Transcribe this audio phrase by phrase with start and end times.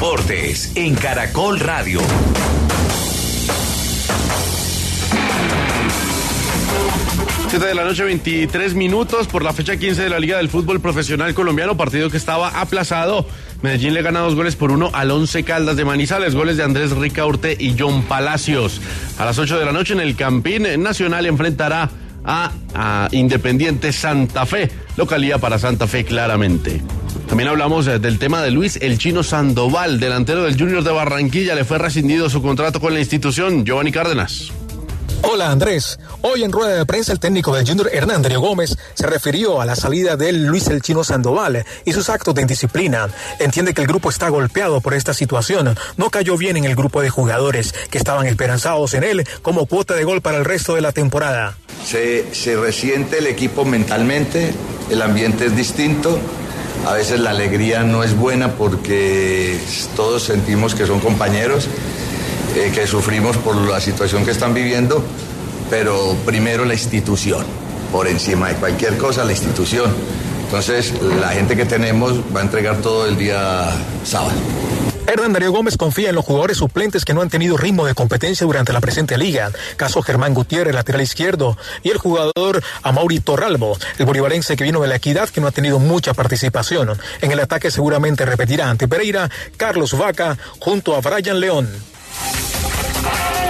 [0.00, 2.00] deportes en Caracol Radio.
[7.48, 10.80] Siete de la noche, 23 minutos por la fecha 15 de la Liga del Fútbol
[10.80, 13.26] Profesional Colombiano, partido que estaba aplazado.
[13.60, 16.92] Medellín le gana dos goles por uno al Once Caldas de Manizales, goles de Andrés
[16.92, 18.80] Ricaurte y John Palacios.
[19.18, 21.90] A las 8 de la noche en el Campín Nacional enfrentará
[22.24, 26.80] a, a Independiente Santa Fe, localía para Santa Fe claramente.
[27.30, 31.54] También hablamos eh, del tema de Luis El Chino Sandoval, delantero del Junior de Barranquilla,
[31.54, 34.50] le fue rescindido su contrato con la institución, Giovanni Cárdenas.
[35.22, 36.00] Hola Andrés.
[36.22, 39.64] Hoy en rueda de prensa el técnico del Junior Hernán Darío Gómez se refirió a
[39.64, 43.06] la salida de Luis El Chino Sandoval y sus actos de indisciplina.
[43.38, 45.76] Entiende que el grupo está golpeado por esta situación.
[45.96, 49.94] No cayó bien en el grupo de jugadores que estaban esperanzados en él como cuota
[49.94, 51.56] de gol para el resto de la temporada.
[51.86, 54.52] Se, se resiente el equipo mentalmente,
[54.90, 56.18] el ambiente es distinto.
[56.86, 59.58] A veces la alegría no es buena porque
[59.96, 61.68] todos sentimos que son compañeros
[62.56, 65.04] eh, que sufrimos por la situación que están viviendo,
[65.68, 67.44] pero primero la institución,
[67.92, 69.90] por encima de cualquier cosa, la institución.
[70.46, 73.70] Entonces, la gente que tenemos va a entregar todo el día
[74.02, 74.32] sábado.
[75.10, 78.46] Hernán Darío Gómez confía en los jugadores suplentes que no han tenido ritmo de competencia
[78.46, 79.50] durante la presente liga.
[79.76, 84.86] Caso Germán Gutiérrez, lateral izquierdo, y el jugador Amauri Torralbo, el bolivarense que vino de
[84.86, 86.96] la equidad que no ha tenido mucha participación.
[87.22, 91.68] En el ataque seguramente repetirá ante Pereira, Carlos Vaca, junto a Brian León.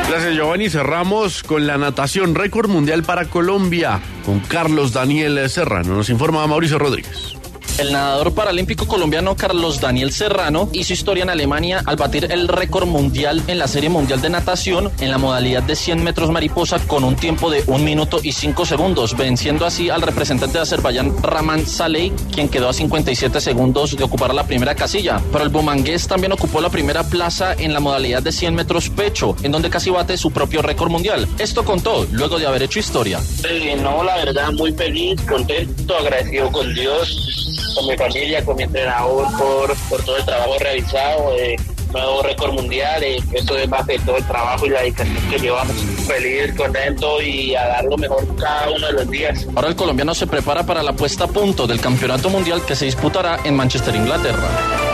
[0.08, 0.70] Gracias Giovanni.
[0.70, 5.94] Cerramos con la natación récord mundial para Colombia con Carlos Daniel Serrano.
[5.94, 7.39] Nos informa Mauricio Rodríguez.
[7.78, 12.86] El nadador paralímpico colombiano Carlos Daniel Serrano hizo historia en Alemania al batir el récord
[12.86, 17.04] mundial en la Serie Mundial de Natación en la modalidad de 100 metros mariposa con
[17.04, 21.66] un tiempo de 1 minuto y 5 segundos, venciendo así al representante de Azerbaiyán Raman
[21.66, 25.20] Saleh, quien quedó a 57 segundos de ocupar la primera casilla.
[25.32, 29.36] Pero el bumangués también ocupó la primera plaza en la modalidad de 100 metros pecho,
[29.42, 31.26] en donde casi bate su propio récord mundial.
[31.38, 33.20] Esto contó luego de haber hecho historia.
[33.48, 37.40] Eh, no, la verdad, muy feliz, contento, agradecido con Dios
[37.74, 41.56] con mi familia, con mi entrenador por, por todo el trabajo realizado, eh,
[41.92, 45.38] nuevo récord mundial, eh, eso es base de todo el trabajo y la dedicación que
[45.38, 45.76] llevamos.
[46.06, 49.46] Feliz, contento y a dar lo mejor cada uno de los días.
[49.54, 52.84] Ahora el colombiano se prepara para la puesta a punto del campeonato mundial que se
[52.84, 54.89] disputará en Manchester, Inglaterra.